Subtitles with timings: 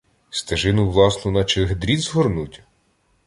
[0.29, 2.63] Стежину власну, наче дріт, згорнуть?